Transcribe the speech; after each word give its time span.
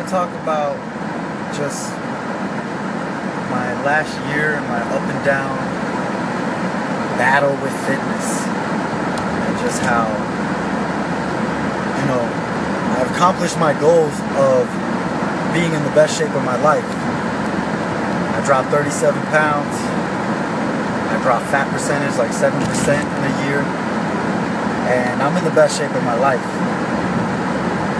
to 0.00 0.08
talk 0.08 0.32
about 0.40 0.76
just 1.52 1.92
my 3.52 3.68
last 3.84 4.16
year 4.32 4.56
and 4.56 4.64
my 4.68 4.80
up 4.80 5.04
and 5.04 5.24
down 5.24 5.52
battle 7.20 7.52
with 7.60 7.74
fitness. 7.84 8.48
And 8.48 9.54
just 9.60 9.84
how, 9.84 10.08
you 12.00 12.06
know, 12.08 12.24
I've 12.96 13.10
accomplished 13.12 13.58
my 13.60 13.76
goals 13.76 14.16
of 14.40 14.64
being 15.52 15.76
in 15.76 15.82
the 15.84 15.92
best 15.92 16.16
shape 16.16 16.32
of 16.32 16.44
my 16.48 16.56
life. 16.64 16.86
I 18.32 18.40
dropped 18.46 18.72
37 18.72 19.20
pounds. 19.28 19.74
I 21.12 21.20
dropped 21.20 21.44
fat 21.52 21.68
percentage 21.68 22.16
like 22.16 22.32
7% 22.32 22.56
in 22.56 23.22
a 23.28 23.34
year. 23.44 23.60
And 24.88 25.20
I'm 25.20 25.36
in 25.36 25.44
the 25.44 25.52
best 25.52 25.76
shape 25.76 25.92
of 25.92 26.04
my 26.04 26.16
life. 26.16 26.40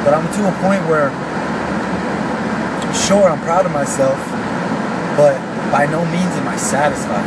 But 0.00 0.16
I'm 0.16 0.24
to 0.24 0.48
a 0.48 0.54
point 0.64 0.80
where, 0.88 1.12
sure, 3.10 3.26
I'm 3.26 3.42
proud 3.42 3.66
of 3.66 3.72
myself, 3.74 4.14
but 5.18 5.34
by 5.74 5.82
no 5.90 5.98
means 6.14 6.30
am 6.38 6.46
I 6.46 6.54
satisfied. 6.54 7.26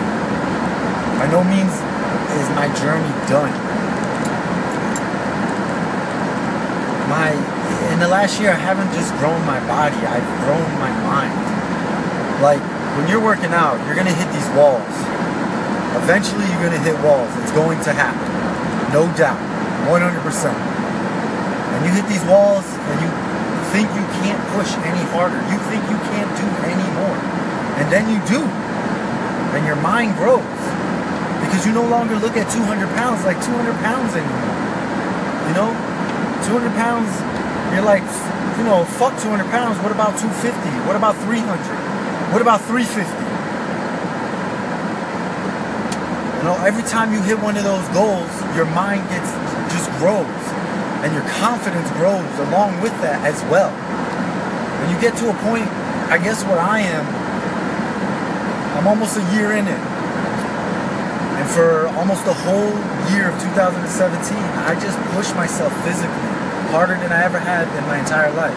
By 1.20 1.28
no 1.28 1.44
means 1.44 1.76
is 2.40 2.48
my 2.56 2.72
journey 2.80 3.12
done. 3.28 3.52
My 7.12 7.36
in 7.92 8.00
the 8.00 8.08
last 8.08 8.40
year 8.40 8.52
I 8.56 8.62
haven't 8.64 8.96
just 8.96 9.12
grown 9.20 9.36
my 9.44 9.60
body, 9.68 10.00
I've 10.08 10.24
grown 10.48 10.64
my 10.80 10.88
mind. 11.04 11.36
Like 12.40 12.64
when 12.96 13.12
you're 13.12 13.20
working 13.20 13.52
out, 13.52 13.76
you're 13.84 14.00
gonna 14.00 14.16
hit 14.16 14.32
these 14.32 14.48
walls. 14.56 14.96
Eventually 16.00 16.48
you're 16.48 16.64
gonna 16.64 16.80
hit 16.80 16.96
walls. 17.04 17.28
It's 17.44 17.52
going 17.52 17.84
to 17.84 17.92
happen. 17.92 18.24
No 18.96 19.12
doubt. 19.20 19.36
100% 19.92 20.00
and 21.76 21.86
you 21.86 21.92
hit 21.92 22.08
these 22.08 22.24
walls 22.24 22.64
and 22.64 23.02
you 23.04 23.33
think 23.74 23.90
you 23.98 24.06
can't 24.22 24.38
push 24.54 24.70
any 24.86 25.02
harder. 25.10 25.42
You 25.50 25.58
think 25.66 25.82
you 25.90 25.98
can't 26.14 26.30
do 26.38 26.46
any 26.70 26.88
more. 26.94 27.18
And 27.82 27.90
then 27.90 28.06
you 28.06 28.22
do. 28.30 28.46
And 29.58 29.66
your 29.66 29.82
mind 29.82 30.14
grows. 30.22 30.46
Because 31.42 31.66
you 31.66 31.74
no 31.74 31.82
longer 31.90 32.14
look 32.22 32.38
at 32.38 32.46
200 32.54 32.70
pounds 32.94 33.26
like 33.26 33.42
200 33.42 33.74
pounds 33.82 34.14
anymore. 34.14 34.54
You 35.50 35.54
know? 35.58 35.70
200 36.46 36.70
pounds, 36.78 37.10
you're 37.74 37.82
like, 37.82 38.06
you 38.62 38.64
know, 38.70 38.86
fuck 39.02 39.18
200 39.18 39.42
pounds. 39.50 39.82
What 39.82 39.92
about 39.92 40.22
250? 40.22 40.54
What 40.86 40.96
about 40.96 41.18
300? 41.26 41.42
What 42.30 42.46
about 42.46 42.62
350? 42.70 43.10
You 46.38 46.44
know, 46.46 46.62
every 46.62 46.86
time 46.86 47.10
you 47.10 47.26
hit 47.26 47.42
one 47.42 47.58
of 47.58 47.66
those 47.66 47.88
goals, 47.90 48.30
your 48.54 48.70
mind 48.78 49.02
gets 49.10 49.34
just 49.74 49.90
grows 49.98 50.30
and 51.04 51.12
your 51.14 51.28
confidence 51.36 51.92
grows 52.00 52.32
along 52.48 52.80
with 52.80 52.96
that 53.04 53.20
as 53.28 53.44
well. 53.52 53.70
When 54.80 54.88
you 54.88 55.00
get 55.04 55.20
to 55.20 55.30
a 55.30 55.36
point, 55.44 55.68
I 56.08 56.18
guess 56.18 56.44
where 56.48 56.60
I 56.60 56.80
am, 56.80 57.04
I'm 58.80 58.88
almost 58.88 59.20
a 59.20 59.26
year 59.36 59.52
in 59.52 59.68
it. 59.68 59.84
And 61.40 61.48
for 61.52 61.92
almost 62.00 62.24
the 62.24 62.34
whole 62.34 62.72
year 63.12 63.28
of 63.28 63.36
2017, 63.44 63.84
I 64.64 64.80
just 64.80 64.96
pushed 65.12 65.36
myself 65.36 65.76
physically 65.84 66.32
harder 66.72 66.96
than 66.96 67.12
I 67.12 67.24
ever 67.24 67.40
had 67.40 67.68
in 67.76 67.84
my 67.86 68.00
entire 68.00 68.32
life. 68.32 68.56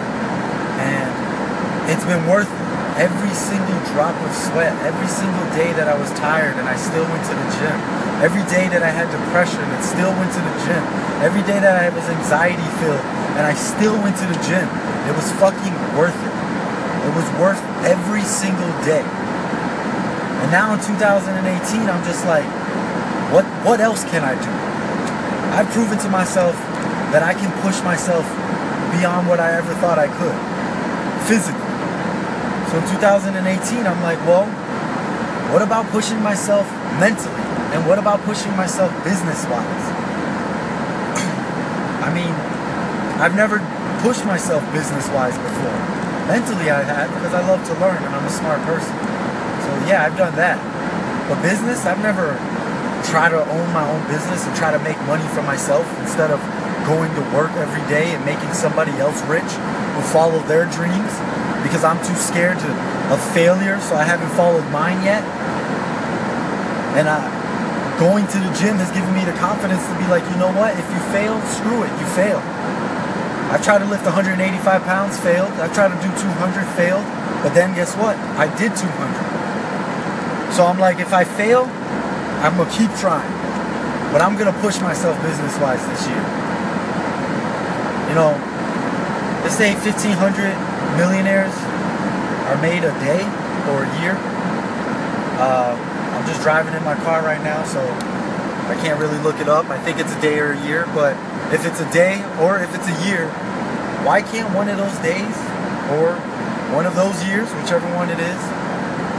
And 0.79 1.91
it's 1.91 2.05
been 2.05 2.27
worth. 2.31 2.49
Every 2.97 3.35
single 3.35 3.79
drop 3.93 4.17
of 4.25 4.33
sweat, 4.35 4.73
every 4.85 5.09
single 5.09 5.45
day 5.53 5.73
that 5.75 5.89
I 5.89 5.97
was 5.99 6.11
tired 6.19 6.57
and 6.57 6.69
I 6.69 6.77
still 6.77 7.05
went 7.05 7.25
to 7.29 7.35
the 7.35 7.49
gym 7.61 7.97
Every 8.17 8.41
day 8.49 8.65
that 8.73 8.81
I 8.81 8.89
had 8.89 9.13
depression 9.13 9.61
and 9.61 9.85
still 9.85 10.09
went 10.17 10.33
to 10.33 10.41
the 10.41 10.55
gym. 10.65 10.81
Every 11.21 11.45
day 11.45 11.61
that 11.61 11.77
I 11.77 11.93
was 11.93 12.01
anxiety 12.09 12.65
filled 12.81 13.05
and 13.37 13.45
I 13.45 13.53
still 13.53 13.93
went 14.01 14.17
to 14.17 14.25
the 14.25 14.41
gym. 14.41 14.65
It 15.05 15.13
was 15.13 15.29
fucking 15.37 15.77
worth 15.93 16.17
it. 16.17 16.33
It 17.05 17.13
was 17.13 17.29
worth 17.37 17.61
every 17.85 18.25
single 18.25 18.73
day. 18.89 19.05
And 19.05 20.49
now 20.49 20.73
in 20.73 20.81
2018, 20.81 21.45
I'm 21.93 22.01
just 22.09 22.25
like, 22.25 22.49
what 23.29 23.45
what 23.69 23.85
else 23.85 24.01
can 24.09 24.25
I 24.25 24.33
do? 24.33 24.53
I've 25.53 25.69
proven 25.77 26.01
to 26.01 26.09
myself 26.09 26.57
that 27.13 27.21
I 27.21 27.37
can 27.37 27.53
push 27.61 27.77
myself 27.85 28.25
beyond 28.97 29.29
what 29.29 29.45
I 29.45 29.61
ever 29.61 29.77
thought 29.77 30.01
I 30.01 30.09
could. 30.09 30.41
Physically. 31.29 31.66
So 32.71 32.79
in 32.79 32.87
2018, 32.99 33.87
I'm 33.87 34.03
like, 34.03 34.19
well, 34.27 34.47
what 35.55 35.63
about 35.63 35.87
pushing 35.95 36.21
myself 36.21 36.67
mentally? 36.99 37.31
And 37.71 37.87
what 37.87 37.99
about 37.99 38.19
pushing 38.27 38.51
myself 38.57 38.91
business 39.05 39.47
wise? 39.47 39.87
I 42.03 42.11
mean, 42.11 42.35
I've 43.23 43.37
never 43.37 43.63
pushed 44.03 44.27
myself 44.27 44.67
business 44.75 45.07
wise 45.15 45.39
before. 45.39 45.79
Mentally, 46.27 46.71
I 46.71 46.83
had 46.83 47.07
because 47.15 47.35
I 47.35 47.47
love 47.47 47.63
to 47.71 47.75
learn 47.79 48.03
and 48.03 48.11
I'm 48.11 48.27
a 48.27 48.35
smart 48.35 48.59
person. 48.67 48.99
So, 49.63 49.71
yeah, 49.87 50.03
I've 50.03 50.19
done 50.19 50.35
that. 50.35 50.59
But 51.31 51.41
business, 51.43 51.87
I've 51.87 52.03
never 52.03 52.35
tried 53.07 53.31
to 53.31 53.47
own 53.47 53.73
my 53.73 53.87
own 53.87 54.03
business 54.11 54.45
and 54.45 54.57
try 54.57 54.73
to 54.75 54.83
make 54.83 54.99
money 55.07 55.27
for 55.31 55.43
myself 55.43 55.87
instead 56.03 56.35
of 56.35 56.43
going 56.83 57.15
to 57.15 57.23
work 57.31 57.51
every 57.63 57.83
day 57.87 58.11
and 58.15 58.25
making 58.27 58.53
somebody 58.53 58.93
else 58.99 59.23
rich 59.31 59.47
who 59.95 60.03
follow 60.11 60.43
their 60.51 60.67
dreams 60.67 61.15
because 61.67 61.83
I'm 61.83 61.99
too 62.07 62.15
scared 62.15 62.63
to, 62.63 62.71
of 63.11 63.19
failure, 63.35 63.83
so 63.83 63.99
I 63.99 64.07
haven't 64.07 64.31
followed 64.39 64.63
mine 64.71 65.03
yet. 65.03 65.27
And 66.95 67.11
I, 67.11 67.19
going 67.99 68.23
to 68.23 68.39
the 68.39 68.55
gym 68.55 68.79
has 68.79 68.87
given 68.95 69.11
me 69.11 69.27
the 69.27 69.35
confidence 69.43 69.83
to 69.83 69.95
be 69.99 70.07
like, 70.07 70.23
you 70.31 70.39
know 70.39 70.55
what? 70.55 70.79
If 70.79 70.87
you 70.87 71.01
fail, 71.11 71.35
screw 71.59 71.83
it. 71.83 71.91
You 71.99 72.07
fail. 72.15 72.39
I've 73.51 73.67
tried 73.67 73.83
to 73.83 73.89
lift 73.91 74.07
185 74.07 74.39
pounds, 74.87 75.19
failed. 75.19 75.51
I've 75.59 75.75
tried 75.75 75.91
to 75.91 75.99
do 75.99 76.11
200, 76.15 76.63
failed. 76.79 77.03
But 77.43 77.51
then 77.51 77.75
guess 77.75 77.99
what? 77.99 78.15
I 78.39 78.47
did 78.55 78.71
200. 78.71 80.55
So 80.55 80.71
I'm 80.71 80.79
like, 80.79 81.03
if 81.03 81.11
I 81.13 81.27
fail, 81.27 81.67
I'm 82.47 82.55
gonna 82.55 82.71
keep 82.71 82.95
trying. 83.03 83.27
But 84.15 84.23
I'm 84.23 84.39
gonna 84.39 84.57
push 84.63 84.79
myself 84.81 85.19
business-wise 85.27 85.83
this 85.91 86.07
year. 86.07 86.23
You 88.07 88.15
know, 88.15 88.39
let's 89.43 89.59
say 89.59 89.75
1,500 89.75 90.66
millionaires 90.97 91.55
are 92.49 92.61
made 92.63 92.85
a 92.85 92.93
day 93.05 93.23
or 93.73 93.85
a 93.85 94.01
year. 94.01 94.17
Uh, 95.39 95.77
I'm 96.17 96.27
just 96.27 96.43
driving 96.43 96.75
in 96.75 96.83
my 96.85 96.97
car 97.05 97.23
right 97.23 97.43
now, 97.43 97.65
so 97.65 97.81
I 97.81 98.75
can't 98.81 98.99
really 98.99 99.19
look 99.19 99.39
it 99.39 99.49
up. 99.49 99.69
I 99.69 99.79
think 99.79 99.99
it's 99.99 100.13
a 100.15 100.21
day 100.21 100.39
or 100.39 100.53
a 100.53 100.67
year, 100.67 100.87
but 100.95 101.15
if 101.53 101.67
it's 101.67 101.81
a 101.81 101.91
day 101.93 102.25
or 102.41 102.59
if 102.59 102.75
it's 102.75 102.89
a 102.89 103.07
year, 103.07 103.29
why 104.03 104.23
can't 104.23 104.53
one 104.55 104.69
of 104.69 104.79
those 104.79 104.97
days 104.99 105.37
or 106.01 106.17
one 106.73 106.87
of 106.87 106.97
those 106.97 107.23
years, 107.25 107.49
whichever 107.61 107.87
one 107.95 108.09
it 108.09 108.19
is, 108.19 108.41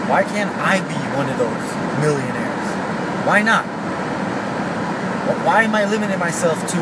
why 0.09 0.23
can't 0.23 0.51
I 0.57 0.79
be 0.81 0.99
one 1.15 1.29
of 1.29 1.37
those 1.37 1.63
millionaires? 2.01 2.67
Why 3.27 3.41
not? 3.41 3.65
Why 5.45 5.63
am 5.63 5.75
I 5.75 5.85
limiting 5.85 6.19
myself 6.19 6.59
to 6.71 6.79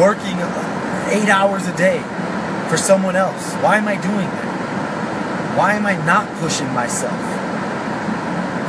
working 0.00 0.38
eight 1.12 1.28
hours 1.28 1.66
a 1.66 1.76
day 1.76 2.02
for 2.68 2.76
someone 2.76 3.16
else? 3.16 3.54
Why 3.54 3.76
am 3.76 3.88
I 3.88 3.94
doing 4.00 4.26
that? 4.26 5.56
Why 5.56 5.74
am 5.74 5.86
I 5.86 5.96
not 6.04 6.28
pushing 6.40 6.68
myself? 6.72 7.18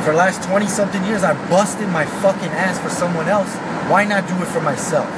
For 0.04 0.12
the 0.12 0.18
last 0.18 0.44
20 0.44 0.68
something 0.68 1.04
years, 1.06 1.24
I 1.24 1.34
busted 1.50 1.90
my 1.90 2.06
fucking 2.06 2.50
ass 2.50 2.78
for 2.80 2.90
someone 2.90 3.28
else. 3.28 3.54
Why 3.90 4.06
not 4.06 4.28
do 4.28 4.36
it 4.42 4.48
for 4.48 4.62
myself? 4.62 5.10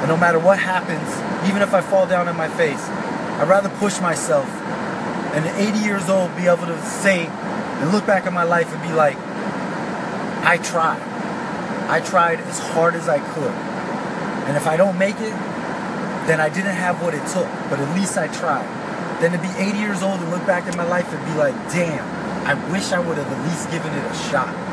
And 0.00 0.08
no 0.08 0.16
matter 0.16 0.38
what 0.38 0.58
happens, 0.58 1.08
even 1.48 1.62
if 1.62 1.72
I 1.72 1.80
fall 1.80 2.06
down 2.06 2.28
on 2.28 2.36
my 2.36 2.48
face, 2.48 2.82
I'd 3.40 3.48
rather 3.48 3.70
push 3.70 4.00
myself 4.00 4.48
and 5.32 5.46
at 5.46 5.54
80 5.60 5.78
years 5.78 6.08
old 6.08 6.36
be 6.36 6.46
able 6.46 6.66
to 6.66 6.82
say 6.82 7.26
and 7.26 7.92
look 7.92 8.04
back 8.04 8.26
at 8.26 8.32
my 8.32 8.42
life 8.42 8.72
and 8.72 8.82
be 8.82 8.92
like, 8.92 9.16
I 10.44 10.58
tried. 10.62 11.00
I 11.88 12.00
tried 12.00 12.40
as 12.40 12.58
hard 12.58 12.94
as 12.94 13.08
I 13.08 13.20
could. 13.20 13.52
And 14.48 14.56
if 14.56 14.66
I 14.66 14.76
don't 14.76 14.98
make 14.98 15.20
it, 15.20 15.32
then 16.26 16.40
I 16.40 16.48
didn't 16.48 16.76
have 16.76 17.02
what 17.02 17.14
it 17.14 17.26
took. 17.28 17.48
But 17.68 17.80
at 17.80 17.94
least 17.94 18.18
I 18.18 18.28
tried. 18.28 18.66
Then 19.20 19.32
to 19.32 19.38
be 19.38 19.48
80 19.48 19.78
years 19.78 20.02
old 20.02 20.20
and 20.20 20.30
look 20.30 20.46
back 20.46 20.66
at 20.66 20.76
my 20.76 20.84
life 20.84 21.12
and 21.12 21.24
be 21.26 21.34
like, 21.34 21.54
damn, 21.72 22.04
I 22.46 22.54
wish 22.70 22.92
I 22.92 22.98
would 22.98 23.18
have 23.18 23.30
at 23.30 23.44
least 23.48 23.70
given 23.70 23.92
it 23.92 24.04
a 24.04 24.14
shot. 24.14 24.69